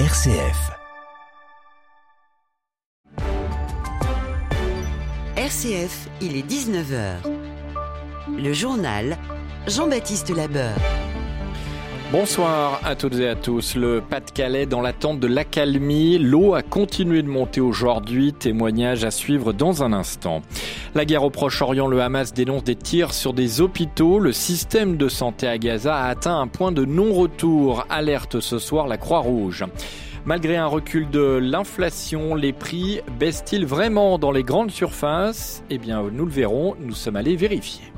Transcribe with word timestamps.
RCF. 0.00 0.72
RCF, 5.36 6.08
il 6.20 6.36
est 6.36 6.44
19h. 6.44 7.18
Le 8.36 8.52
journal 8.52 9.16
Jean-Baptiste 9.68 10.30
Labeur. 10.30 10.74
Bonsoir 12.16 12.80
à 12.84 12.94
toutes 12.94 13.16
et 13.16 13.26
à 13.26 13.34
tous. 13.34 13.74
Le 13.74 14.00
Pas-de-Calais 14.00 14.66
dans 14.66 14.80
l'attente 14.80 15.18
de 15.18 15.26
l'accalmie. 15.26 16.16
L'eau 16.18 16.54
a 16.54 16.62
continué 16.62 17.22
de 17.22 17.28
monter 17.28 17.60
aujourd'hui. 17.60 18.32
Témoignage 18.32 19.02
à 19.02 19.10
suivre 19.10 19.52
dans 19.52 19.82
un 19.82 19.92
instant. 19.92 20.40
La 20.94 21.04
guerre 21.06 21.24
au 21.24 21.30
Proche-Orient, 21.30 21.88
le 21.88 22.00
Hamas 22.00 22.32
dénonce 22.32 22.62
des 22.62 22.76
tirs 22.76 23.12
sur 23.12 23.32
des 23.32 23.60
hôpitaux. 23.60 24.20
Le 24.20 24.30
système 24.30 24.96
de 24.96 25.08
santé 25.08 25.48
à 25.48 25.58
Gaza 25.58 25.96
a 25.96 26.08
atteint 26.08 26.38
un 26.38 26.46
point 26.46 26.70
de 26.70 26.84
non-retour. 26.84 27.84
Alerte 27.90 28.38
ce 28.38 28.60
soir 28.60 28.86
la 28.86 28.96
Croix-Rouge. 28.96 29.64
Malgré 30.24 30.56
un 30.56 30.66
recul 30.66 31.10
de 31.10 31.40
l'inflation, 31.42 32.36
les 32.36 32.52
prix 32.52 33.00
baissent-ils 33.18 33.66
vraiment 33.66 34.18
dans 34.18 34.30
les 34.30 34.44
grandes 34.44 34.70
surfaces? 34.70 35.64
Eh 35.68 35.78
bien, 35.78 36.04
nous 36.12 36.26
le 36.26 36.32
verrons. 36.32 36.76
Nous 36.78 36.94
sommes 36.94 37.16
allés 37.16 37.34
vérifier. 37.34 37.93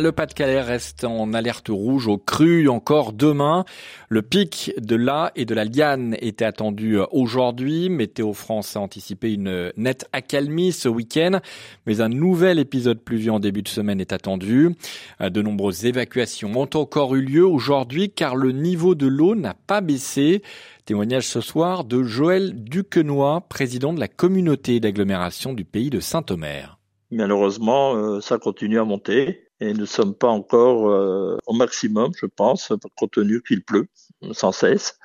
Le 0.00 0.12
Pas-de-Calais 0.12 0.60
reste 0.60 1.04
en 1.04 1.32
alerte 1.34 1.68
rouge 1.68 2.08
au 2.08 2.18
cru 2.18 2.68
encore 2.68 3.12
demain. 3.12 3.64
Le 4.08 4.22
pic 4.22 4.72
de 4.78 4.96
la 4.96 5.30
et 5.36 5.44
de 5.44 5.54
la 5.54 5.64
liane 5.64 6.16
était 6.20 6.44
attendu 6.44 6.98
aujourd'hui. 7.12 7.88
Météo 7.88 8.32
France 8.32 8.76
a 8.76 8.80
anticipé 8.80 9.32
une 9.32 9.72
nette 9.76 10.06
accalmie 10.12 10.72
ce 10.72 10.88
week-end, 10.88 11.40
mais 11.86 12.00
un 12.00 12.08
nouvel 12.08 12.58
épisode 12.58 13.00
pluvieux 13.00 13.32
en 13.32 13.40
début 13.40 13.62
de 13.62 13.68
semaine 13.68 14.00
est 14.00 14.12
attendu. 14.12 14.74
De 15.20 15.42
nombreuses 15.42 15.84
évacuations 15.84 16.52
ont 16.56 16.70
encore 16.74 17.14
eu 17.14 17.22
lieu 17.22 17.46
aujourd'hui 17.46 18.10
car 18.10 18.36
le 18.36 18.52
niveau 18.52 18.94
de 18.94 19.06
l'eau 19.06 19.34
n'a 19.34 19.54
pas 19.54 19.80
baissé. 19.80 20.42
Témoignage 20.86 21.26
ce 21.26 21.40
soir 21.40 21.84
de 21.84 22.02
Joël 22.02 22.52
Duquenois, 22.54 23.42
président 23.48 23.92
de 23.92 24.00
la 24.00 24.08
communauté 24.08 24.80
d'agglomération 24.80 25.52
du 25.52 25.64
pays 25.64 25.90
de 25.90 26.00
Saint-Omer. 26.00 26.78
Malheureusement, 27.10 27.94
euh, 27.94 28.20
ça 28.20 28.38
continue 28.38 28.80
à 28.80 28.84
monter 28.84 29.43
et 29.60 29.72
nous 29.72 29.80
ne 29.80 29.86
sommes 29.86 30.14
pas 30.14 30.28
encore 30.28 30.88
euh, 30.90 31.38
au 31.46 31.52
maximum, 31.52 32.12
je 32.20 32.26
pense, 32.26 32.72
compte 32.96 33.12
tenu 33.12 33.42
qu'il 33.42 33.62
pleut 33.62 33.88
sans 34.32 34.52
cesse. 34.52 34.98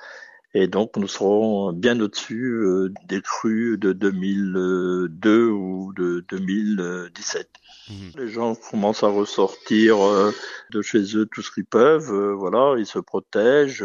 Et 0.52 0.66
donc, 0.66 0.96
nous 0.96 1.06
serons 1.06 1.72
bien 1.72 2.00
au-dessus 2.00 2.54
euh, 2.54 2.92
des 3.06 3.22
crues 3.22 3.78
de 3.78 3.92
2002 3.92 5.46
ou 5.46 5.92
de 5.96 6.24
2017. 6.28 7.48
Mmh. 7.88 7.94
Les 8.16 8.28
gens 8.28 8.56
commencent 8.56 9.04
à 9.04 9.08
ressortir 9.08 10.04
euh, 10.04 10.32
de 10.72 10.82
chez 10.82 11.16
eux 11.16 11.26
tout 11.26 11.42
ce 11.42 11.52
qu'ils 11.52 11.66
peuvent. 11.66 12.32
voilà, 12.32 12.74
ils 12.78 12.86
se 12.86 12.98
protègent. 12.98 13.84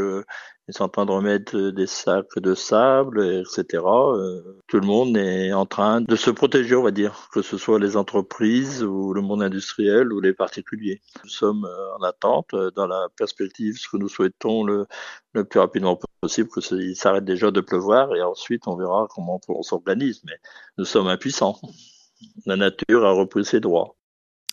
Ils 0.67 0.73
sont 0.73 0.85
en 0.85 0.89
train 0.89 1.05
de 1.05 1.11
remettre 1.11 1.69
des 1.69 1.85
sacs 1.85 2.39
de 2.39 2.55
sable, 2.55 3.23
etc. 3.23 3.83
Euh, 3.83 4.59
tout 4.67 4.79
le 4.79 4.87
monde 4.87 5.15
est 5.15 5.53
en 5.53 5.67
train 5.67 6.01
de 6.01 6.15
se 6.15 6.31
protéger, 6.31 6.75
on 6.75 6.81
va 6.81 6.89
dire, 6.89 7.29
que 7.31 7.43
ce 7.43 7.57
soit 7.57 7.77
les 7.77 7.95
entreprises 7.97 8.83
ou 8.83 9.13
le 9.13 9.21
monde 9.21 9.43
industriel 9.43 10.11
ou 10.11 10.21
les 10.21 10.33
particuliers. 10.33 11.01
Nous 11.23 11.29
sommes 11.29 11.65
euh, 11.65 11.95
en 11.99 12.01
attente 12.01 12.53
euh, 12.55 12.71
dans 12.71 12.87
la 12.87 13.09
perspective, 13.15 13.77
ce 13.77 13.87
que 13.87 13.97
nous 13.97 14.09
souhaitons 14.09 14.63
le, 14.63 14.87
plus 15.33 15.59
rapidement 15.59 15.99
possible, 16.21 16.49
que 16.49 16.61
il 16.73 16.95
s'arrête 16.95 17.25
déjà 17.25 17.51
de 17.51 17.61
pleuvoir 17.61 18.15
et 18.15 18.23
ensuite 18.23 18.67
on 18.67 18.75
verra 18.75 19.07
comment 19.13 19.39
on 19.47 19.61
s'organise. 19.61 20.23
Mais 20.25 20.39
nous 20.79 20.85
sommes 20.85 21.07
impuissants. 21.07 21.59
La 22.47 22.55
nature 22.55 23.05
a 23.05 23.11
repris 23.11 23.45
ses 23.45 23.59
droits. 23.59 23.95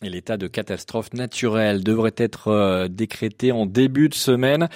Et 0.04 0.10
l'état 0.10 0.36
de 0.36 0.48
catastrophe 0.48 1.12
naturelle 1.12 1.84
devrait 1.84 2.14
être 2.16 2.48
euh, 2.48 2.88
décrété 2.88 3.52
en 3.52 3.66
début 3.66 4.08
de 4.08 4.14
semaine 4.14 4.68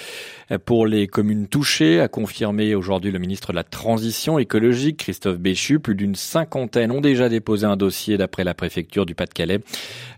pour 0.64 0.86
les 0.86 1.08
communes 1.08 1.48
touchées, 1.48 2.00
a 2.00 2.06
confirmé 2.06 2.76
aujourd'hui 2.76 3.10
le 3.10 3.18
ministre 3.18 3.50
de 3.50 3.56
la 3.56 3.64
Transition 3.64 4.38
écologique, 4.38 4.98
Christophe 4.98 5.38
Béchu. 5.38 5.80
Plus 5.80 5.96
d'une 5.96 6.14
cinquantaine 6.14 6.92
ont 6.92 7.00
déjà 7.00 7.28
déposé 7.28 7.66
un 7.66 7.76
dossier 7.76 8.16
d'après 8.16 8.44
la 8.44 8.54
préfecture 8.54 9.06
du 9.06 9.16
Pas-de-Calais. 9.16 9.60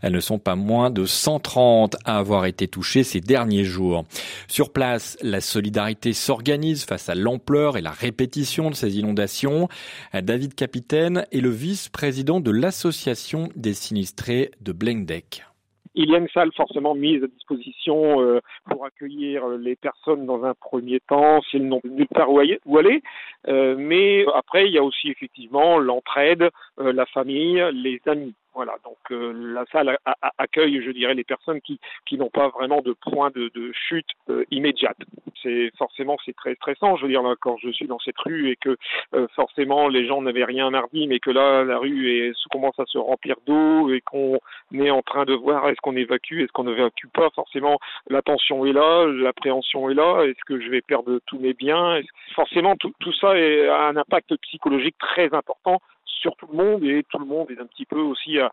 Elles 0.02 0.12
ne 0.12 0.20
sont 0.20 0.38
pas 0.38 0.54
moins 0.54 0.90
de 0.90 1.06
130 1.06 1.96
à 2.04 2.18
avoir 2.18 2.44
été 2.44 2.68
touchées 2.68 3.04
ces 3.04 3.20
derniers 3.20 3.64
jours. 3.64 4.04
Sur 4.48 4.70
place, 4.70 5.16
la 5.22 5.40
solidarité 5.40 6.12
s'organise 6.12 6.84
face 6.84 7.08
à 7.08 7.14
l'ampleur 7.14 7.78
et 7.78 7.80
la 7.80 7.90
répétition 7.90 8.68
de 8.68 8.74
ces 8.74 8.98
inondations. 8.98 9.68
David 10.12 10.54
Capitaine 10.54 11.24
est 11.32 11.40
le 11.40 11.50
vice-président 11.50 12.40
de 12.40 12.50
l'association 12.50 13.48
des 13.56 13.72
sinistrés 13.72 14.50
de 14.60 14.72
Blaine 14.72 14.97
il 15.98 16.10
y 16.10 16.14
a 16.14 16.18
une 16.18 16.28
salle 16.28 16.52
forcément 16.56 16.94
mise 16.94 17.24
à 17.24 17.26
disposition 17.26 18.20
euh, 18.20 18.40
pour 18.70 18.84
accueillir 18.84 19.48
les 19.48 19.74
personnes 19.74 20.26
dans 20.26 20.44
un 20.44 20.54
premier 20.54 21.00
temps 21.00 21.42
s'ils 21.42 21.66
n'ont 21.66 21.80
nulle 21.84 22.06
part 22.06 22.30
où 22.30 22.38
aller. 22.38 23.02
Euh, 23.48 23.74
mais 23.76 24.24
après, 24.34 24.66
il 24.68 24.72
y 24.72 24.78
a 24.78 24.84
aussi 24.84 25.08
effectivement 25.08 25.78
l'entraide, 25.78 26.50
euh, 26.78 26.92
la 26.92 27.04
famille, 27.06 27.62
les 27.72 28.00
amis. 28.06 28.34
Voilà, 28.58 28.74
donc 28.82 28.98
euh, 29.12 29.32
la 29.54 29.64
salle 29.70 29.96
accueille, 30.36 30.82
je 30.84 30.90
dirais, 30.90 31.14
les 31.14 31.22
personnes 31.22 31.60
qui, 31.60 31.78
qui 32.04 32.18
n'ont 32.18 32.28
pas 32.28 32.48
vraiment 32.48 32.80
de 32.80 32.92
point 32.92 33.30
de, 33.30 33.52
de 33.54 33.70
chute 33.72 34.08
euh, 34.30 34.44
immédiate. 34.50 34.96
C'est 35.44 35.70
forcément 35.78 36.16
c'est 36.26 36.34
très 36.34 36.56
stressant. 36.56 36.96
Je 36.96 37.02
veux 37.02 37.08
dire, 37.08 37.22
là, 37.22 37.36
quand 37.40 37.56
je 37.58 37.70
suis 37.70 37.86
dans 37.86 38.00
cette 38.00 38.18
rue 38.18 38.50
et 38.50 38.56
que 38.56 38.76
euh, 39.14 39.28
forcément 39.36 39.86
les 39.86 40.08
gens 40.08 40.22
n'avaient 40.22 40.44
rien 40.44 40.70
mardi, 40.70 41.06
mais 41.06 41.20
que 41.20 41.30
là 41.30 41.62
la 41.62 41.78
rue 41.78 42.10
est, 42.10 42.32
commence 42.50 42.76
à 42.80 42.84
se 42.86 42.98
remplir 42.98 43.36
d'eau 43.46 43.92
et 43.92 44.00
qu'on 44.00 44.40
est 44.74 44.90
en 44.90 45.02
train 45.02 45.24
de 45.24 45.34
voir 45.34 45.68
est-ce 45.68 45.80
qu'on 45.80 45.94
évacue, 45.94 46.40
est-ce 46.40 46.50
qu'on 46.50 46.64
ne 46.64 46.72
évacue 46.72 47.06
pas. 47.14 47.30
Forcément, 47.36 47.78
la 48.10 48.22
tension 48.22 48.66
est 48.66 48.72
là, 48.72 49.06
l'appréhension 49.06 49.88
est 49.88 49.94
là. 49.94 50.24
Est-ce 50.24 50.44
que 50.48 50.60
je 50.60 50.68
vais 50.68 50.80
perdre 50.80 51.20
tous 51.26 51.38
mes 51.38 51.52
biens 51.52 52.00
Forcément, 52.34 52.74
tout, 52.74 52.92
tout 52.98 53.12
ça 53.12 53.30
a 53.30 53.88
un 53.88 53.96
impact 53.96 54.34
psychologique 54.38 54.98
très 54.98 55.32
important 55.32 55.80
sur 56.20 56.34
tout 56.36 56.46
le 56.50 56.56
monde 56.56 56.84
et 56.84 57.04
tout 57.10 57.18
le 57.18 57.26
monde 57.26 57.50
est 57.50 57.60
un 57.60 57.66
petit 57.66 57.84
peu 57.84 58.00
aussi 58.00 58.38
à, 58.38 58.50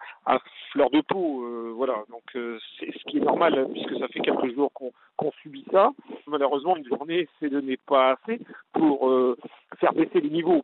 fleur 0.72 0.90
de 0.90 1.02
peau. 1.02 1.44
Euh, 1.44 1.74
voilà, 1.76 2.04
donc 2.10 2.24
euh, 2.36 2.60
c'est 2.80 2.92
ce 2.92 3.04
qui 3.06 3.18
est 3.18 3.22
normal 3.22 3.58
hein, 3.58 3.68
puisque 3.72 3.98
ça 4.00 4.08
fait 4.08 4.20
quelques 4.20 4.54
jours 4.54 4.72
qu'on 4.74 5.32
subit 5.42 5.66
ça. 5.72 5.92
Malheureusement, 6.28 6.76
une 6.78 6.88
journée, 6.88 7.28
c'est 7.40 7.52
n'est 7.52 7.80
pas 7.88 8.14
assez 8.14 8.40
pour 8.74 9.10
euh, 9.10 9.38
faire 9.80 9.94
baisser 9.94 10.20
les 10.22 10.30
niveaux. 10.30 10.62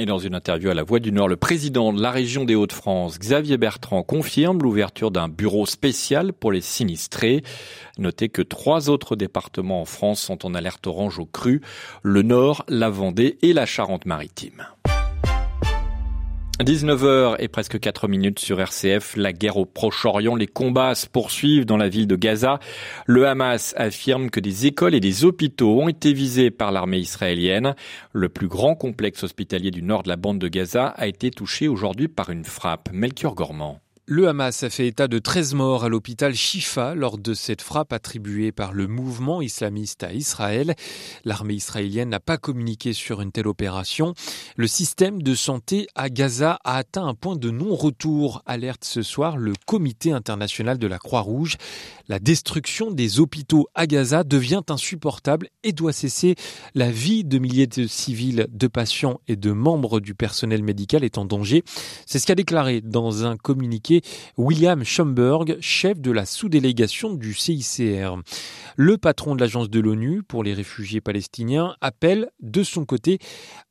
Et 0.00 0.06
dans 0.06 0.18
une 0.18 0.34
interview 0.34 0.70
à 0.70 0.74
La 0.74 0.82
Voix 0.82 0.98
du 0.98 1.12
Nord, 1.12 1.28
le 1.28 1.36
président 1.36 1.92
de 1.92 2.02
la 2.02 2.10
région 2.10 2.44
des 2.44 2.56
Hauts-de-France, 2.56 3.20
Xavier 3.20 3.58
Bertrand, 3.58 4.02
confirme 4.02 4.60
l'ouverture 4.60 5.12
d'un 5.12 5.28
bureau 5.28 5.66
spécial 5.66 6.32
pour 6.32 6.50
les 6.50 6.62
sinistrés. 6.62 7.44
Notez 7.98 8.28
que 8.28 8.42
trois 8.42 8.90
autres 8.90 9.14
départements 9.14 9.82
en 9.82 9.84
France 9.84 10.20
sont 10.20 10.44
en 10.44 10.54
alerte 10.54 10.88
orange 10.88 11.20
au 11.20 11.26
cru, 11.26 11.60
le 12.02 12.22
Nord, 12.22 12.64
la 12.68 12.90
Vendée 12.90 13.38
et 13.42 13.52
la 13.52 13.66
Charente-Maritime. 13.66 14.66
19h 16.60 17.34
et 17.40 17.48
presque 17.48 17.80
4 17.80 18.06
minutes 18.06 18.38
sur 18.38 18.60
RCF, 18.60 19.16
la 19.16 19.32
guerre 19.32 19.56
au 19.56 19.66
Proche-Orient, 19.66 20.36
les 20.36 20.46
combats 20.46 20.94
se 20.94 21.08
poursuivent 21.08 21.66
dans 21.66 21.76
la 21.76 21.88
ville 21.88 22.06
de 22.06 22.14
Gaza. 22.14 22.60
Le 23.06 23.26
Hamas 23.26 23.74
affirme 23.76 24.30
que 24.30 24.38
des 24.38 24.66
écoles 24.66 24.94
et 24.94 25.00
des 25.00 25.24
hôpitaux 25.24 25.82
ont 25.82 25.88
été 25.88 26.12
visés 26.12 26.52
par 26.52 26.70
l'armée 26.70 26.98
israélienne. 26.98 27.74
Le 28.12 28.28
plus 28.28 28.46
grand 28.46 28.76
complexe 28.76 29.24
hospitalier 29.24 29.72
du 29.72 29.82
nord 29.82 30.04
de 30.04 30.08
la 30.08 30.16
bande 30.16 30.38
de 30.38 30.46
Gaza 30.46 30.86
a 30.86 31.08
été 31.08 31.32
touché 31.32 31.66
aujourd'hui 31.66 32.06
par 32.06 32.30
une 32.30 32.44
frappe. 32.44 32.88
Melchior 32.92 33.34
Gormand. 33.34 33.83
Le 34.06 34.28
Hamas 34.28 34.62
a 34.62 34.68
fait 34.68 34.86
état 34.86 35.08
de 35.08 35.18
13 35.18 35.54
morts 35.54 35.82
à 35.82 35.88
l'hôpital 35.88 36.34
Shifa 36.34 36.94
lors 36.94 37.16
de 37.16 37.32
cette 37.32 37.62
frappe 37.62 37.94
attribuée 37.94 38.52
par 38.52 38.74
le 38.74 38.86
mouvement 38.86 39.40
islamiste 39.40 40.02
à 40.02 40.12
Israël. 40.12 40.74
L'armée 41.24 41.54
israélienne 41.54 42.10
n'a 42.10 42.20
pas 42.20 42.36
communiqué 42.36 42.92
sur 42.92 43.22
une 43.22 43.32
telle 43.32 43.48
opération. 43.48 44.12
Le 44.56 44.66
système 44.66 45.22
de 45.22 45.34
santé 45.34 45.86
à 45.94 46.10
Gaza 46.10 46.58
a 46.64 46.76
atteint 46.76 47.06
un 47.06 47.14
point 47.14 47.36
de 47.36 47.50
non-retour, 47.50 48.42
alerte 48.44 48.84
ce 48.84 49.00
soir 49.00 49.38
le 49.38 49.54
comité 49.64 50.12
international 50.12 50.76
de 50.76 50.86
la 50.86 50.98
Croix-Rouge. 50.98 51.56
La 52.06 52.18
destruction 52.18 52.90
des 52.90 53.20
hôpitaux 53.20 53.68
à 53.74 53.86
Gaza 53.86 54.22
devient 54.22 54.64
insupportable 54.68 55.48
et 55.62 55.72
doit 55.72 55.94
cesser. 55.94 56.34
La 56.74 56.90
vie 56.90 57.24
de 57.24 57.38
milliers 57.38 57.68
de 57.68 57.86
civils, 57.86 58.48
de 58.50 58.66
patients 58.66 59.22
et 59.28 59.36
de 59.36 59.52
membres 59.52 60.00
du 60.00 60.14
personnel 60.14 60.62
médical 60.62 61.04
est 61.04 61.16
en 61.16 61.24
danger. 61.24 61.62
C'est 62.04 62.18
ce 62.18 62.26
qu'a 62.26 62.34
déclaré 62.34 62.82
dans 62.82 63.24
un 63.24 63.38
communiqué 63.38 63.93
William 64.36 64.84
Schomburg, 64.84 65.56
chef 65.60 66.00
de 66.00 66.10
la 66.10 66.26
sous-délégation 66.26 67.14
du 67.14 67.34
CICR. 67.34 68.16
Le 68.76 68.98
patron 68.98 69.34
de 69.34 69.40
l'agence 69.40 69.70
de 69.70 69.80
l'ONU 69.80 70.22
pour 70.22 70.42
les 70.42 70.54
réfugiés 70.54 71.00
palestiniens 71.00 71.76
appelle 71.80 72.30
de 72.40 72.62
son 72.62 72.84
côté 72.84 73.18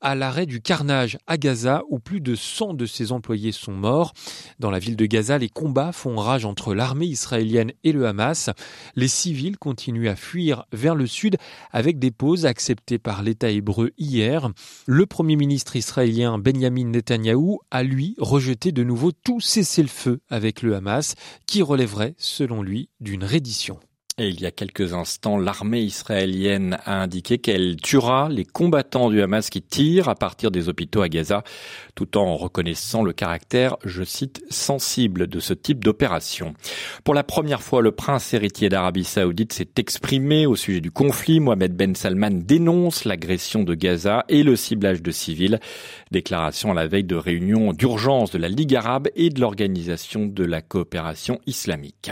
à 0.01 0.15
l'arrêt 0.15 0.45
du 0.45 0.61
carnage 0.61 1.17
à 1.27 1.37
Gaza 1.37 1.83
où 1.89 1.99
plus 1.99 2.21
de 2.21 2.35
100 2.35 2.73
de 2.75 2.85
ses 2.85 3.11
employés 3.11 3.51
sont 3.51 3.73
morts. 3.73 4.13
Dans 4.59 4.71
la 4.71 4.79
ville 4.79 4.95
de 4.95 5.05
Gaza, 5.05 5.37
les 5.37 5.49
combats 5.49 5.91
font 5.91 6.15
rage 6.15 6.45
entre 6.45 6.73
l'armée 6.73 7.05
israélienne 7.05 7.71
et 7.83 7.91
le 7.91 8.07
Hamas. 8.07 8.49
Les 8.95 9.07
civils 9.07 9.57
continuent 9.57 10.09
à 10.09 10.15
fuir 10.15 10.65
vers 10.71 10.95
le 10.95 11.07
sud 11.07 11.37
avec 11.71 11.99
des 11.99 12.11
pauses 12.11 12.45
acceptées 12.45 12.99
par 12.99 13.23
l'État 13.23 13.49
hébreu 13.49 13.91
hier. 13.97 14.49
Le 14.85 15.05
premier 15.05 15.35
ministre 15.35 15.75
israélien 15.75 16.37
Benjamin 16.37 16.85
Netanyahou 16.85 17.59
a 17.71 17.83
lui 17.83 18.15
rejeté 18.17 18.71
de 18.71 18.83
nouveau 18.83 19.11
tout 19.11 19.39
cessez-le-feu 19.39 20.12
avec 20.29 20.61
le 20.61 20.75
Hamas, 20.75 21.15
qui 21.45 21.61
relèverait, 21.61 22.15
selon 22.17 22.61
lui, 22.61 22.89
d'une 22.99 23.23
reddition. 23.23 23.79
Et 24.19 24.27
il 24.27 24.39
y 24.39 24.45
a 24.45 24.51
quelques 24.51 24.93
instants, 24.93 25.39
l'armée 25.39 25.81
israélienne 25.81 26.77
a 26.85 27.01
indiqué 27.01 27.39
qu'elle 27.39 27.77
tuera 27.77 28.29
les 28.29 28.45
combattants 28.45 29.09
du 29.09 29.19
Hamas 29.23 29.49
qui 29.49 29.63
tirent 29.63 30.07
à 30.07 30.13
partir 30.13 30.51
des 30.51 30.69
hôpitaux 30.69 31.01
à 31.01 31.09
Gaza, 31.09 31.43
tout 31.95 32.15
en 32.19 32.37
reconnaissant 32.37 33.01
le 33.01 33.11
caractère, 33.11 33.75
je 33.83 34.03
cite, 34.03 34.43
sensible 34.51 35.25
de 35.25 35.39
ce 35.39 35.55
type 35.55 35.83
d'opération. 35.83 36.53
Pour 37.03 37.15
la 37.15 37.23
première 37.23 37.63
fois, 37.63 37.81
le 37.81 37.91
prince 37.91 38.35
héritier 38.35 38.69
d'Arabie 38.69 39.03
saoudite 39.03 39.51
s'est 39.51 39.71
exprimé 39.77 40.45
au 40.45 40.55
sujet 40.55 40.79
du 40.79 40.91
conflit. 40.91 41.39
Mohamed 41.39 41.75
Ben 41.75 41.95
Salman 41.95 42.43
dénonce 42.43 43.05
l'agression 43.05 43.63
de 43.63 43.73
Gaza 43.73 44.25
et 44.29 44.43
le 44.43 44.55
ciblage 44.55 45.01
de 45.01 45.09
civils. 45.09 45.59
Déclaration 46.11 46.69
à 46.69 46.75
la 46.75 46.85
veille 46.85 47.03
de 47.03 47.15
réunion 47.15 47.73
d'urgence 47.73 48.29
de 48.29 48.37
la 48.37 48.49
Ligue 48.49 48.75
arabe 48.75 49.07
et 49.15 49.31
de 49.31 49.41
l'Organisation 49.41 50.27
de 50.27 50.43
la 50.43 50.61
coopération 50.61 51.39
islamique. 51.47 52.11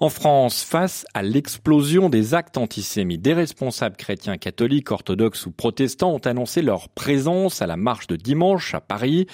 En 0.00 0.10
France, 0.10 0.62
face 0.62 1.04
à 1.12 1.24
l'explosion 1.24 2.08
des 2.08 2.32
actes 2.32 2.56
antisémites. 2.56 3.20
Des 3.20 3.32
responsables 3.32 3.96
chrétiens 3.96 4.36
catholiques, 4.36 4.92
orthodoxes 4.92 5.44
ou 5.46 5.50
protestants 5.50 6.12
ont 6.12 6.18
annoncé 6.18 6.62
leur 6.62 6.88
présence 6.88 7.62
à 7.62 7.66
la 7.66 7.76
marche 7.76 8.06
de 8.06 8.14
dimanche 8.14 8.76
à 8.76 8.80
Paris. 8.80 9.26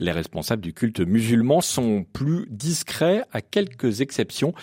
Les 0.00 0.10
responsables 0.10 0.60
du 0.60 0.72
culte 0.72 0.98
musulman 0.98 1.60
sont 1.60 2.04
plus 2.12 2.48
discrets 2.50 3.22
à 3.32 3.40
quelques 3.40 4.00
exceptions, 4.00 4.54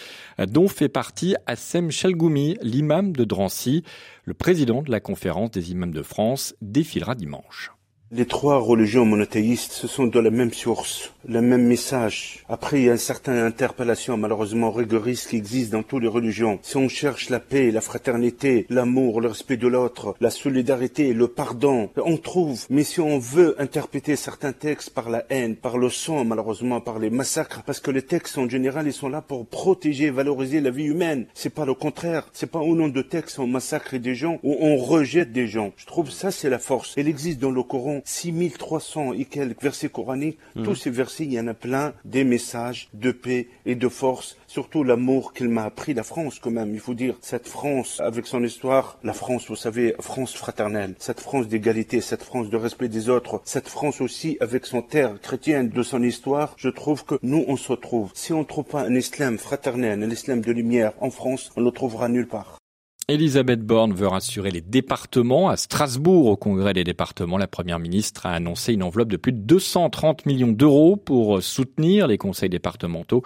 dont 0.46 0.68
fait 0.68 0.90
partie 0.90 1.38
Assem 1.48 1.90
Chalgoumi, 1.90 2.58
l'imam 2.62 3.14
de 3.14 3.24
Drancy. 3.24 3.84
Le 4.26 4.34
président 4.34 4.82
de 4.82 4.92
la 4.92 5.00
conférence 5.00 5.52
des 5.52 5.72
imams 5.72 5.94
de 5.94 6.04
France 6.04 6.54
défilera 6.62 7.16
dimanche. 7.16 7.72
Les 8.12 8.26
trois 8.26 8.60
religions 8.60 9.06
monothéistes, 9.06 9.72
ce 9.72 9.88
sont 9.88 10.08
de 10.08 10.20
la 10.20 10.32
même 10.32 10.54
source, 10.54 11.14
le 11.28 11.42
même 11.42 11.66
message. 11.66 12.44
Après, 12.50 12.80
il 12.80 12.86
y 12.86 12.90
a 12.90 12.94
une 12.94 12.98
certaine 12.98 13.38
interpellation, 13.38 14.18
malheureusement 14.18 14.72
rigoriste, 14.72 15.30
qui 15.30 15.38
existe 15.38 15.72
dans 15.72 15.84
toutes 15.84 16.04
les 16.04 16.08
religions. 16.08 16.60
Si 16.62 16.78
on 16.78 16.88
cherche 16.88 17.30
la 17.30 17.40
paix, 17.40 17.72
la 17.72 17.82
fraternité, 17.82 18.66
l'amour, 18.70 19.22
le 19.22 19.30
respect 19.30 19.58
de 19.58 19.68
l'autre, 19.68 20.16
la 20.20 20.30
solidarité, 20.30 21.14
le 21.14 21.28
pardon, 21.28 21.90
on 21.98 22.18
trouve. 22.18 22.66
Mais 22.70 22.84
si 22.84 23.00
on 23.00 23.20
veut 23.20 23.56
interpréter 23.60 24.16
certains 24.16 24.54
textes 24.54 24.92
par 24.92 25.10
la 25.10 25.26
haine, 25.30 25.56
par 25.56 25.78
le 25.78 25.90
sang, 25.90 26.26
malheureusement, 26.26 26.82
par 26.82 27.00
les 27.00 27.10
massacres, 27.10 27.64
parce 27.66 27.80
que 27.80 27.92
les 27.92 28.04
textes, 28.04 28.38
en 28.38 28.50
général, 28.50 28.88
ils 28.88 28.94
sont 28.94 29.10
là 29.10 29.22
pour 29.22 29.46
protéger, 29.46 30.10
valoriser 30.10 30.62
la 30.62 30.72
vie 30.72 30.86
humaine. 30.86 31.26
C'est 31.34 31.54
pas 31.54 31.66
le 31.66 31.74
contraire. 31.74 32.28
C'est 32.34 32.52
pas 32.52 32.60
au 32.60 32.76
nom 32.76 32.88
de 32.88 33.02
textes 33.02 33.40
on 33.40 33.48
massacre 33.48 33.98
des 33.98 34.16
gens 34.16 34.40
ou 34.44 34.56
on 34.60 34.78
rejette 34.78 35.32
des 35.32 35.48
gens. 35.48 35.74
Je 35.78 35.86
trouve 35.86 36.10
ça, 36.10 36.32
c'est 36.32 36.50
la 36.50 36.60
force. 36.60 36.94
Elle 36.98 37.08
existe 37.08 37.40
dans 37.40 37.52
le 37.52 37.64
Coran 37.64 38.02
6300 38.06 39.14
et 39.14 39.26
quelques 39.26 39.62
versets 39.62 39.90
coraniques. 39.90 40.38
Mhm. 40.56 40.64
Tous 40.64 40.76
ces 40.76 40.90
versets, 40.90 41.15
il 41.24 41.34
y 41.34 41.40
en 41.40 41.48
a 41.48 41.54
plein 41.54 41.94
des 42.04 42.24
messages 42.24 42.90
de 42.94 43.12
paix 43.12 43.48
et 43.66 43.76
de 43.76 43.88
force. 43.88 44.38
Surtout 44.48 44.84
l'amour 44.84 45.34
qu'il 45.34 45.50
m'a 45.50 45.64
appris, 45.64 45.94
la 45.94 46.04
France 46.04 46.40
quand 46.40 46.52
même. 46.52 46.74
Il 46.74 46.80
faut 46.80 46.94
dire, 46.94 47.16
cette 47.22 47.48
France, 47.48 48.00
avec 48.00 48.28
son 48.28 48.44
histoire, 48.44 48.98
la 49.04 49.14
France, 49.14 49.48
vous 49.48 49.56
savez, 49.56 49.96
France 50.00 50.34
fraternelle, 50.34 50.96
cette 51.00 51.20
France 51.20 51.48
d'égalité, 51.48 52.02
cette 52.02 52.24
France 52.24 52.50
de 52.50 52.58
respect 52.58 52.90
des 52.90 53.10
autres, 53.10 53.42
cette 53.46 53.68
France 53.68 54.02
aussi 54.02 54.38
avec 54.40 54.66
son 54.66 54.82
terre 54.82 55.20
chrétienne 55.22 55.70
de 55.70 55.84
son 55.84 56.04
histoire, 56.04 56.54
je 56.58 56.70
trouve 56.70 57.06
que 57.06 57.16
nous, 57.22 57.46
on 57.48 57.58
se 57.58 57.72
retrouve. 57.72 58.12
Si 58.14 58.34
on 58.34 58.40
ne 58.40 58.44
trouve 58.44 58.66
pas 58.66 58.82
un 58.82 58.96
islam 58.96 59.38
fraternel, 59.38 60.04
un 60.04 60.10
islam 60.10 60.42
de 60.42 60.52
lumière 60.52 60.94
en 61.02 61.10
France, 61.10 61.52
on 61.56 61.62
ne 61.62 61.66
le 61.66 61.72
trouvera 61.72 62.10
nulle 62.10 62.28
part. 62.28 62.58
Elisabeth 63.08 63.62
Borne 63.62 63.94
veut 63.94 64.08
rassurer 64.08 64.50
les 64.50 64.62
départements. 64.62 65.48
À 65.48 65.58
Strasbourg, 65.58 66.26
au 66.26 66.36
congrès 66.36 66.74
des 66.74 66.84
départements, 66.84 67.38
la 67.38 67.46
première 67.46 67.78
ministre 67.78 68.26
a 68.26 68.32
annoncé 68.32 68.74
une 68.74 68.82
enveloppe 68.82 69.10
de 69.10 69.18
plus 69.18 69.32
de 69.32 69.38
230 69.38 70.26
millions 70.26 70.52
d'euros 70.52 70.96
pour 70.96 71.44
soutenir 71.44 72.08
les 72.08 72.18
conseils 72.18 72.50
départementaux 72.50 73.22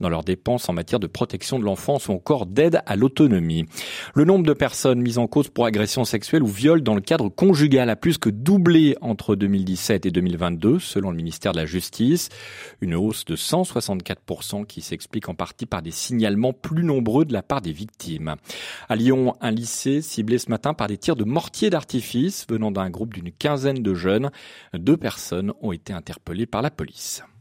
dans 0.00 0.10
leurs 0.10 0.22
dépenses 0.22 0.68
en 0.68 0.74
matière 0.74 1.00
de 1.00 1.06
protection 1.06 1.58
de 1.58 1.64
l'enfance 1.64 2.08
ou 2.08 2.12
encore 2.12 2.44
d'aide 2.44 2.82
à 2.84 2.94
l'autonomie. 2.94 3.64
Le 4.14 4.26
nombre 4.26 4.44
de 4.44 4.52
personnes 4.52 5.00
mises 5.00 5.16
en 5.16 5.28
cause 5.28 5.48
pour 5.48 5.64
agression 5.64 6.04
sexuelle 6.04 6.42
ou 6.42 6.48
viol 6.48 6.82
dans 6.82 6.94
le 6.94 7.00
cadre 7.00 7.30
conjugal 7.30 7.88
a 7.88 7.96
plus 7.96 8.18
que 8.18 8.28
doublé 8.28 8.98
entre 9.00 9.34
2017 9.34 10.04
et 10.04 10.10
2022, 10.10 10.78
selon 10.78 11.10
le 11.10 11.16
ministère 11.16 11.52
de 11.52 11.58
la 11.58 11.64
Justice. 11.64 12.28
Une 12.82 12.94
hausse 12.94 13.24
de 13.24 13.36
164% 13.36 14.66
qui 14.66 14.82
s'explique 14.82 15.30
en 15.30 15.34
partie 15.34 15.64
par 15.64 15.80
des 15.80 15.90
signalements 15.90 16.52
plus 16.52 16.84
nombreux 16.84 17.24
de 17.24 17.32
la 17.32 17.42
part 17.42 17.62
des 17.62 17.72
victimes. 17.72 18.34
À 18.90 18.94
Lyon, 18.94 19.21
un 19.40 19.50
lycée 19.50 20.02
ciblé 20.02 20.38
ce 20.38 20.50
matin 20.50 20.74
par 20.74 20.88
des 20.88 20.98
tirs 20.98 21.16
de 21.16 21.24
mortier 21.24 21.70
d'artifice 21.70 22.46
venant 22.48 22.70
d'un 22.70 22.90
groupe 22.90 23.14
d'une 23.14 23.32
quinzaine 23.32 23.82
de 23.82 23.94
jeunes. 23.94 24.30
Deux 24.74 24.96
personnes 24.96 25.52
ont 25.60 25.72
été 25.72 25.92
interpellées 25.92 26.46
par 26.46 26.62
la 26.62 26.70
police.« 26.70 27.22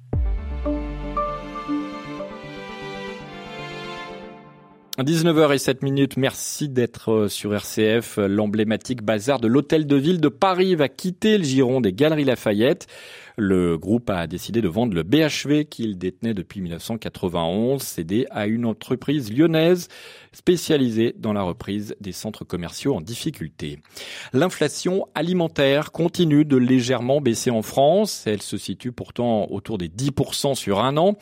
19h07 5.04 6.14
merci 6.18 6.70
d'être 6.70 7.12
euh, 7.12 7.28
sur 7.28 7.56
RCF. 7.56 8.18
L'emblématique 8.18 9.04
bazar 9.04 9.40
de 9.40 9.48
l'Hôtel 9.48 9.88
de 9.88 9.96
Ville 9.96 10.22
de 10.22 10.28
Paris 10.28 10.76
va 10.76 10.90
quitter 10.90 11.38
le 11.38 11.44
giron 11.44 11.82
des 11.82 11.94
Galeries 11.94 12.26
Lafayette. 12.26 12.88
Le 13.38 13.78
groupe 13.78 14.10
a 14.10 14.28
décidé 14.28 14.62
de 14.62 14.68
vendre 14.68 14.94
le 14.94 15.04
BHV 15.04 15.66
qu'il 15.66 15.98
détenait 15.98 16.34
depuis 16.34 16.62
1991, 16.62 17.82
cédé 17.82 18.28
à 18.30 18.46
une 18.46 18.66
entreprise 18.66 19.32
lyonnaise 19.34 19.88
spécialisée 20.34 21.16
dans 21.18 21.34
la 21.34 21.42
reprise 21.42 21.96
des 22.00 22.12
centres 22.12 22.46
commerciaux 22.46 22.96
en 22.96 23.02
difficulté. 23.02 23.80
L'inflation 24.34 25.08
alimentaire 25.16 25.92
continue 25.92 26.46
de 26.46 26.58
légèrement 26.58 27.22
baisser 27.22 27.50
en 27.50 27.62
France. 27.62 28.24
Elle 28.28 28.42
se 28.42 28.58
situe 28.58 28.92
pourtant 28.92 29.48
autour 29.50 29.78
des 29.78 29.90
10% 29.90 30.56
sur 30.56 30.84
un 30.84 30.98
an. 30.98 31.18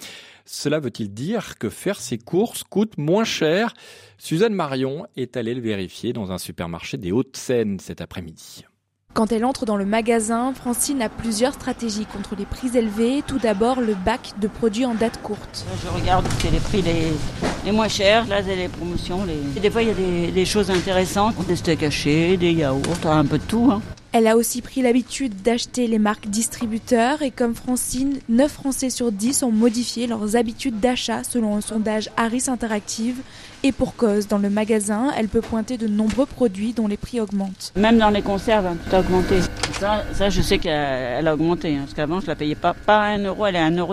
Cela 0.52 0.80
veut-il 0.80 1.14
dire 1.14 1.60
que 1.60 1.70
faire 1.70 2.00
ses 2.00 2.18
courses 2.18 2.64
coûte 2.64 2.98
moins 2.98 3.24
cher 3.24 3.76
Suzanne 4.18 4.56
Marion 4.56 5.06
est 5.16 5.38
allée 5.38 5.54
le 5.54 5.62
vérifier 5.62 6.12
dans 6.12 6.32
un 6.32 6.40
supermarché 6.40 6.98
des 6.98 7.12
Hauts-de-Seine 7.12 7.80
cet 7.80 8.02
après-midi. 8.02 8.66
Quand 9.14 9.32
elle 9.32 9.46
entre 9.46 9.68
dans 9.68 9.78
le 9.78 9.86
magasin, 9.86 10.52
Francine 10.56 11.04
a 11.04 11.10
plusieurs 11.10 11.54
stratégies 11.54 12.08
contre 12.08 12.36
les 12.36 12.46
prix 12.46 12.76
élevés. 12.76 13.22
Tout 13.28 13.38
d'abord, 13.38 13.80
le 13.80 13.94
bac 13.94 14.34
de 14.42 14.48
produits 14.48 14.86
en 14.86 14.96
date 14.96 15.22
courte. 15.22 15.68
Je 15.84 15.88
regarde 15.88 16.26
c'est 16.42 16.50
les 16.50 16.60
prix 16.60 16.82
les, 16.82 17.72
moins 17.72 17.88
chers. 17.88 18.26
Là, 18.26 18.42
c'est 18.44 18.56
les 18.56 18.70
promotions. 18.70 19.26
Les... 19.26 19.60
des 19.62 19.70
fois, 19.70 19.84
il 19.84 19.90
y 19.90 19.92
a 19.92 20.32
des, 20.32 20.46
choses 20.46 20.72
intéressantes. 20.72 21.36
Des 21.46 21.58
steaks 21.58 21.84
hachés, 21.84 22.38
des 22.38 22.54
yaourts, 22.54 23.06
un 23.06 23.26
peu 23.26 23.38
de 23.38 23.44
tout. 23.44 23.70
Hein. 23.72 23.84
Elle 24.12 24.26
a 24.26 24.38
aussi 24.38 24.64
pris 24.64 24.82
l'habitude 24.82 25.44
d'acheter 25.44 25.86
les 25.86 26.00
marques 26.00 26.28
distributeurs 26.28 27.22
et 27.22 27.30
comme 27.30 27.54
Francine, 27.54 28.18
9 28.28 28.52
Français 28.52 28.90
sur 28.90 29.12
10 29.12 29.44
ont 29.44 29.52
modifié 29.52 30.08
leurs 30.08 30.36
habitudes 30.36 30.80
d'achat 30.80 31.24
selon 31.24 31.56
un 31.56 31.62
sondage 31.62 32.10
Harris 32.18 32.46
Interactive. 32.48 33.18
Et 33.62 33.72
pour 33.72 33.96
cause, 33.96 34.28
dans 34.28 34.40
le 34.40 34.50
magasin, 34.50 35.12
elle 35.16 35.28
peut 35.28 35.42
pointer 35.42 35.78
de 35.78 35.88
nombreux 35.88 36.26
produits 36.26 36.74
dont 36.74 36.88
les 36.88 36.98
prix 36.98 37.22
augmentent. 37.22 37.72
Même 37.76 38.00
dans 38.00 38.10
les 38.10 38.24
conserves, 38.24 38.66
hein, 38.66 38.78
tout 38.84 38.96
a 38.96 39.02
augmenté. 39.02 39.42
Ça, 39.80 40.30
je 40.30 40.42
sais 40.42 40.58
qu'elle 40.58 41.28
a 41.28 41.34
augmenté, 41.34 41.76
hein, 41.76 41.82
parce 41.82 41.94
qu'avant 41.94 42.20
je 42.20 42.26
la 42.26 42.36
payais 42.36 42.56
pas, 42.56 42.74
pas 42.74 43.02
à 43.02 43.10
1 43.10 43.26
euro, 43.26 43.46
elle 43.46 43.58
est 43.58 43.60
à 43.60 43.70
1,55 43.70 43.78
euro. 43.78 43.92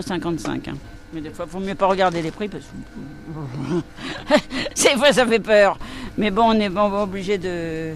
Hein. 0.49 0.75
Mais 1.13 1.21
des 1.21 1.31
fois, 1.31 1.45
il 1.47 1.53
faut 1.53 1.61
mieux 1.61 1.75
pas 1.75 1.87
regarder 1.87 2.23
les 2.23 2.31
prix 2.31 2.49
parce 2.49 2.65
que. 2.65 3.83
des 4.83 4.97
fois, 4.97 5.13
ça 5.13 5.27
fait 5.27 5.41
peur. 5.41 5.79
Mais 6.17 6.31
bon, 6.31 6.45
on 6.47 6.59
est 6.59 6.71
obligé 6.75 7.37
de, 7.37 7.93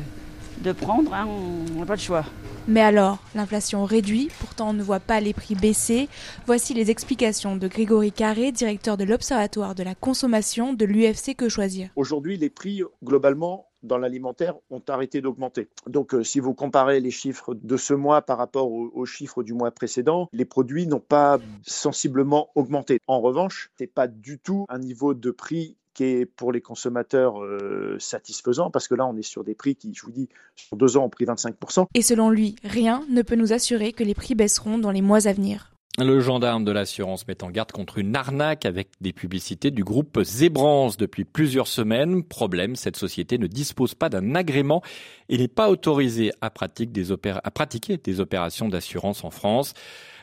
de 0.63 0.73
prendre, 0.73 1.15
hein, 1.15 1.27
on 1.27 1.81
n'a 1.81 1.87
pas 1.87 1.95
le 1.95 2.01
choix. 2.01 2.25
Mais 2.69 2.83
alors, 2.83 3.19
l'inflation 3.35 3.85
réduit, 3.85 4.31
pourtant 4.39 4.71
on 4.71 4.73
ne 4.73 4.83
voit 4.83 5.01
pas 5.01 5.21
les 5.21 5.33
prix 5.33 5.55
baisser. 5.55 6.09
Voici 6.47 6.75
les 6.75 6.91
explications 6.91 7.57
de 7.57 7.67
Grégory 7.67 8.13
Carré, 8.13 8.53
directeur 8.53 8.97
de 8.97 9.05
l'Observatoire 9.05 9.75
de 9.75 9.83
la 9.83 9.95
consommation 9.95 10.73
de 10.73 10.85
l'UFC 10.85 11.35
Que 11.35 11.49
Choisir. 11.49 11.89
Aujourd'hui, 11.97 12.37
les 12.37 12.51
prix, 12.51 12.83
globalement, 13.03 13.71
dans 13.83 13.99
l'alimentaire 13.99 14.55
ont 14.71 14.83
arrêté 14.89 15.21
d'augmenter. 15.21 15.69
Donc 15.87 16.15
euh, 16.15 16.23
si 16.23 16.41
vous 16.41 16.55
comparez 16.55 17.01
les 17.01 17.11
chiffres 17.11 17.55
de 17.55 17.77
ce 17.77 17.95
mois 17.95 18.23
par 18.23 18.39
rapport 18.39 18.71
aux, 18.71 19.07
chiffres 19.07 19.43
du 19.43 19.55
mois 19.55 19.71
précédent, 19.71 20.29
les 20.33 20.45
produits 20.45 20.87
n'ont 20.87 21.01
pas 21.01 21.39
sensiblement 21.63 22.51
augmenté. 22.55 23.01
En 23.07 23.21
revanche, 23.21 23.71
c'est 23.79 23.87
pas 23.87 24.07
du 24.07 24.39
tout 24.39 24.67
un 24.69 24.79
niveau 24.79 25.15
de 25.15 25.31
prix 25.31 25.77
qui 26.01 26.27
pour 26.27 26.53
les 26.53 26.61
consommateurs 26.61 27.43
euh, 27.43 27.97
satisfaisant 27.99 28.71
parce 28.71 28.89
que 28.89 28.95
là 28.95 29.07
on 29.07 29.17
est 29.17 29.23
sur 29.23 29.45
des 29.45 29.55
prix 29.55 29.77
qui, 29.77 29.93
je 29.95 30.03
vous 30.03 30.13
dis, 30.13 30.29
sur 30.57 30.77
deux 30.77 30.97
ans 30.97 31.05
ont 31.05 31.11
pris 31.11 31.25
25%. 31.25 31.87
Et 31.95 32.03
selon 32.03 32.31
lui, 32.31 32.57
rien 32.65 33.05
ne 33.11 33.23
peut 33.23 33.37
nous 33.37 33.53
assurer 33.53 33.93
que 33.93 34.05
les 34.05 34.15
prix 34.15 34.35
baisseront 34.35 34.79
dans 34.79 34.91
les 34.91 35.03
mois 35.03 35.27
à 35.27 35.33
venir. 35.33 35.73
Le 35.99 36.21
gendarme 36.21 36.65
de 36.65 36.71
l'assurance 36.71 37.27
met 37.27 37.43
en 37.43 37.51
garde 37.51 37.73
contre 37.73 37.99
une 37.99 38.15
arnaque 38.15 38.65
avec 38.65 38.91
des 39.01 39.13
publicités 39.13 39.71
du 39.71 39.83
groupe 39.83 40.23
Zebrance 40.23 40.97
depuis 40.97 41.25
plusieurs 41.25 41.67
semaines. 41.67 42.23
Problème, 42.23 42.77
cette 42.77 42.97
société 42.97 43.39
ne 43.39 43.49
dispose 43.49 43.95
pas 43.95 44.09
d'un 44.09 44.37
agrément 44.37 44.83
et 45.29 45.37
n'est 45.37 45.49
pas 45.49 45.69
autorisée 45.69 46.33
à, 46.41 46.47
à 46.47 47.51
pratiquer 47.51 47.97
des 47.97 48.21
opérations 48.21 48.69
d'assurance 48.69 49.25
en 49.25 49.31
France. 49.31 49.75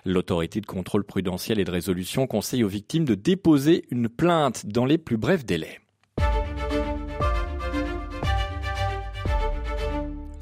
L'autorité 0.05 0.61
de 0.61 0.65
contrôle 0.65 1.03
prudentiel 1.03 1.59
et 1.59 1.65
de 1.65 1.71
résolution 1.71 2.27
conseille 2.27 2.63
aux 2.63 2.69
victimes 2.69 3.05
de 3.05 3.15
déposer 3.15 3.83
une 3.91 4.07
plainte 4.07 4.65
dans 4.65 4.85
les 4.85 4.97
plus 4.97 5.17
brefs 5.17 5.45
délais. 5.45 5.79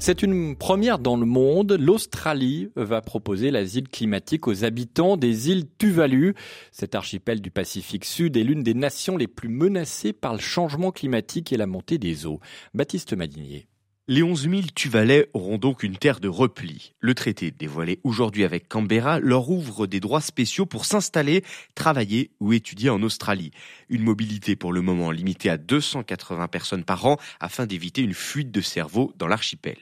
C'est 0.06 0.22
une 0.22 0.54
première 0.54 1.00
dans 1.00 1.16
le 1.16 1.26
monde. 1.26 1.72
L'Australie 1.72 2.70
va 2.76 3.00
proposer 3.00 3.50
l'asile 3.50 3.88
climatique 3.88 4.46
aux 4.46 4.62
habitants 4.62 5.16
des 5.16 5.50
îles 5.50 5.64
Tuvalu. 5.78 6.36
Cet 6.70 6.94
archipel 6.94 7.40
du 7.40 7.50
Pacifique 7.50 8.04
Sud 8.04 8.36
est 8.36 8.44
l'une 8.44 8.62
des 8.62 8.74
nations 8.74 9.16
les 9.16 9.26
plus 9.26 9.48
menacées 9.48 10.12
par 10.12 10.34
le 10.34 10.38
changement 10.38 10.92
climatique 10.92 11.52
et 11.52 11.56
la 11.56 11.66
montée 11.66 11.98
des 11.98 12.24
eaux. 12.24 12.38
Baptiste 12.72 13.14
Madinier. 13.14 13.66
Les 14.08 14.22
11 14.22 14.48
000 14.48 14.62
Tuvalais 14.72 15.28
auront 15.32 15.58
donc 15.58 15.82
une 15.82 15.96
terre 15.96 16.20
de 16.20 16.28
repli. 16.28 16.94
Le 17.00 17.12
traité 17.12 17.50
dévoilé 17.50 17.98
aujourd'hui 18.04 18.44
avec 18.44 18.68
Canberra 18.68 19.18
leur 19.18 19.50
ouvre 19.50 19.88
des 19.88 19.98
droits 19.98 20.20
spéciaux 20.20 20.64
pour 20.64 20.84
s'installer, 20.84 21.42
travailler 21.74 22.30
ou 22.38 22.52
étudier 22.52 22.88
en 22.88 23.02
Australie. 23.02 23.50
Une 23.88 24.04
mobilité 24.04 24.54
pour 24.54 24.72
le 24.72 24.80
moment 24.80 25.10
limitée 25.10 25.50
à 25.50 25.56
280 25.56 26.46
personnes 26.46 26.84
par 26.84 27.04
an 27.04 27.16
afin 27.40 27.66
d'éviter 27.66 28.00
une 28.00 28.14
fuite 28.14 28.52
de 28.52 28.60
cerveau 28.60 29.12
dans 29.16 29.26
l'archipel. 29.26 29.76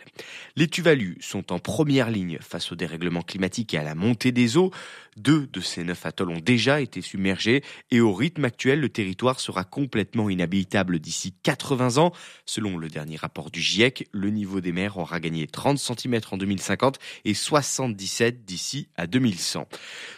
Les 0.56 0.68
Tuvalus 0.68 1.18
sont 1.20 1.52
en 1.52 1.58
première 1.58 2.10
ligne 2.10 2.38
face 2.40 2.72
au 2.72 2.76
dérèglement 2.76 3.20
climatique 3.20 3.74
et 3.74 3.78
à 3.78 3.84
la 3.84 3.94
montée 3.94 4.32
des 4.32 4.56
eaux. 4.56 4.70
Deux 5.18 5.46
de 5.48 5.60
ces 5.60 5.84
neuf 5.84 6.06
atolls 6.06 6.30
ont 6.30 6.40
déjà 6.40 6.80
été 6.80 7.02
submergés 7.02 7.62
et 7.90 8.00
au 8.00 8.14
rythme 8.14 8.46
actuel, 8.46 8.80
le 8.80 8.88
territoire 8.88 9.38
sera 9.38 9.64
complètement 9.64 10.30
inhabitable 10.30 10.98
d'ici 10.98 11.34
80 11.42 11.98
ans. 11.98 12.12
Selon 12.46 12.78
le 12.78 12.88
dernier 12.88 13.16
rapport 13.16 13.50
du 13.50 13.60
GIEC, 13.60 14.08
le 14.14 14.30
niveau 14.30 14.60
des 14.60 14.72
mers 14.72 14.96
aura 14.96 15.20
gagné 15.20 15.46
30 15.46 15.78
cm 15.78 16.20
en 16.30 16.36
2050 16.38 16.98
et 17.24 17.34
77 17.34 18.44
d'ici 18.44 18.88
à 18.96 19.06
2100. 19.06 19.68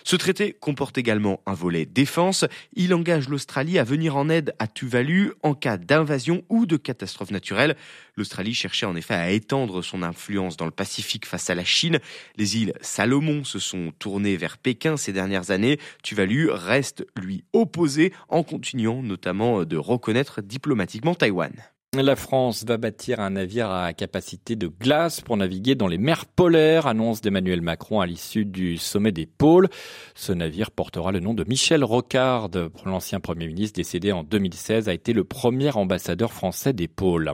Ce 0.05 0.17
traité 0.17 0.53
comporte 0.53 0.99
également 0.99 1.41
un 1.47 1.55
volet 1.55 1.87
défense. 1.87 2.45
Il 2.75 2.95
engage 2.95 3.29
l'Australie 3.29 3.79
à 3.79 3.85
venir 3.85 4.17
en 4.17 4.29
aide 4.29 4.55
à 4.59 4.69
Tuvalu 4.69 5.33
en 5.43 5.55
cas 5.55 5.79
d'invasion 5.79 6.43
ou 6.49 6.67
de 6.67 6.76
catastrophe 6.76 7.31
naturelle. 7.31 7.76
L'Australie 8.17 8.55
cherchait 8.55 8.87
en 8.87 8.97
effet 8.97 9.15
à 9.15 9.31
étendre 9.31 9.83
son 9.83 10.03
influence 10.03 10.57
dans 10.57 10.65
le 10.67 10.71
Pacifique 10.71 11.26
face 11.26 11.50
à 11.50 11.55
la 11.55 11.65
Chine. 11.65 11.99
Les 12.37 12.59
îles 12.59 12.73
Salomon 12.81 13.45
se 13.45 13.59
sont 13.59 13.93
tournées 13.99 14.37
vers 14.37 14.59
Pékin 14.59 14.97
ces 14.97 15.12
dernières 15.12 15.50
années. 15.50 15.79
Tuvalu 16.03 16.50
reste, 16.50 17.07
lui, 17.17 17.45
opposé 17.53 18.12
en 18.29 18.43
continuant 18.43 19.03
notamment 19.03 19.65
de 19.65 19.76
reconnaître 19.76 20.43
diplomatiquement 20.43 21.15
Taïwan. 21.15 21.53
La 21.95 22.16
France 22.16 22.64
va 22.66 22.76
bâtir 22.76 23.21
un 23.21 23.31
navire 23.31 23.71
à 23.71 23.95
capacité 23.95 24.55
de 24.55 24.66
glace 24.66 25.23
pour 25.23 25.37
naviguer 25.38 25.76
dans 25.76 25.87
les 25.87 25.97
mers 25.97 26.26
polaires, 26.26 26.87
annonce 26.87 27.23
d'Emmanuel 27.23 27.62
Macron 27.62 28.00
à 28.00 28.07
l'issue 28.07 28.45
du 28.45 28.76
sommet 28.76 29.12
des 29.12 29.25
pôles. 29.25 29.69
Ce 30.14 30.33
navire 30.33 30.73
portera 30.73 31.11
le 31.11 31.21
nom 31.21 31.33
de 31.33 31.45
Michel 31.49 31.85
Rocard. 31.85 32.50
L'ancien 32.85 33.19
Premier 33.21 33.47
ministre 33.47 33.76
décédé 33.76 34.12
en 34.12 34.25
2016 34.25 34.90
a 34.90 34.95
été 34.95 35.14
le 35.14 35.25
premier 35.25 35.75
ambassadeur 35.75 36.35
français 36.35 36.75
des 36.75 36.88
pôles. 36.88 37.33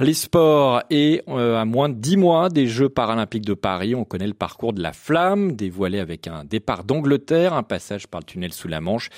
Les 0.00 0.14
sports 0.14 0.82
et 0.90 1.22
euh, 1.28 1.60
à 1.60 1.64
moins 1.64 1.88
de 1.88 1.94
dix 1.94 2.16
mois 2.16 2.48
des 2.48 2.66
Jeux 2.66 2.88
paralympiques 2.88 3.46
de 3.46 3.54
Paris, 3.54 3.94
on 3.94 4.04
connaît 4.04 4.26
le 4.26 4.34
parcours 4.34 4.72
de 4.72 4.82
la 4.82 4.92
flamme, 4.92 5.52
dévoilé 5.52 6.00
avec 6.00 6.26
un 6.26 6.44
départ 6.44 6.82
d'Angleterre, 6.82 7.52
un 7.52 7.62
passage 7.62 8.08
par 8.08 8.20
le 8.20 8.26
tunnel 8.26 8.52
sous 8.52 8.68
la 8.68 8.80
Manche 8.80 9.10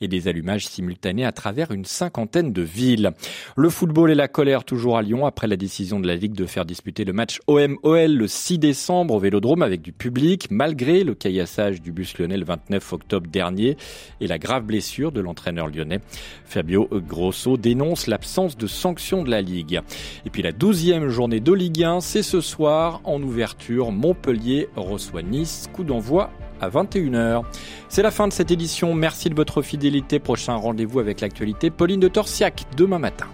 et 0.00 0.08
des 0.08 0.26
allumages 0.26 0.66
simultanés 0.66 1.24
à 1.24 1.32
travers 1.32 1.70
une 1.70 1.84
cinquantaine 1.84 2.52
de 2.52 2.62
villes. 2.62 3.12
Le 3.56 3.68
football 3.68 4.10
et 4.10 4.16
la 4.22 4.28
colère 4.28 4.62
toujours 4.62 4.96
à 4.96 5.02
Lyon 5.02 5.26
après 5.26 5.48
la 5.48 5.56
décision 5.56 5.98
de 5.98 6.06
la 6.06 6.14
Ligue 6.14 6.34
de 6.34 6.46
faire 6.46 6.64
disputer 6.64 7.04
le 7.04 7.12
match 7.12 7.40
OM-OL 7.48 8.14
le 8.14 8.28
6 8.28 8.58
décembre 8.58 9.14
au 9.14 9.18
Vélodrome 9.18 9.62
avec 9.62 9.82
du 9.82 9.92
public, 9.92 10.46
malgré 10.48 11.02
le 11.02 11.16
caillassage 11.16 11.82
du 11.82 11.90
bus 11.90 12.16
lyonnais 12.16 12.36
le 12.36 12.44
29 12.44 12.92
octobre 12.92 13.26
dernier 13.28 13.76
et 14.20 14.28
la 14.28 14.38
grave 14.38 14.62
blessure 14.62 15.10
de 15.10 15.20
l'entraîneur 15.20 15.66
lyonnais. 15.66 15.98
Fabio 16.44 16.88
Grosso 16.92 17.56
dénonce 17.56 18.06
l'absence 18.06 18.56
de 18.56 18.68
sanctions 18.68 19.24
de 19.24 19.30
la 19.30 19.42
Ligue. 19.42 19.80
Et 20.24 20.30
puis 20.30 20.42
la 20.42 20.52
douzième 20.52 21.08
journée 21.08 21.40
de 21.40 21.52
Ligue 21.52 21.82
1, 21.82 21.98
c'est 21.98 22.22
ce 22.22 22.40
soir 22.40 23.00
en 23.02 23.20
ouverture. 23.20 23.90
Montpellier 23.90 24.68
reçoit 24.76 25.22
Nice, 25.22 25.68
coup 25.72 25.82
d'envoi 25.82 26.30
à 26.60 26.68
21h. 26.68 27.42
C'est 27.88 28.04
la 28.04 28.12
fin 28.12 28.28
de 28.28 28.32
cette 28.32 28.52
édition. 28.52 28.94
Merci 28.94 29.30
de 29.30 29.34
votre 29.34 29.62
fidélité. 29.62 30.20
Prochain 30.20 30.54
rendez-vous 30.54 31.00
avec 31.00 31.20
l'actualité. 31.20 31.70
Pauline 31.70 31.98
de 31.98 32.06
Torsiac 32.06 32.66
demain 32.76 33.00
matin. 33.00 33.26